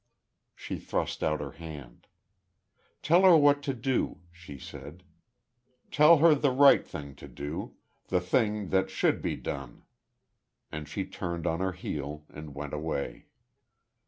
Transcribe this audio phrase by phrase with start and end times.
[0.55, 2.07] She thrust out her hand.
[3.03, 5.03] "Tell her what to do," she said.
[5.91, 7.75] "Tell her the right thing to do
[8.07, 9.83] the thing that should be done."
[10.71, 13.27] And she turned on her heel, and went away.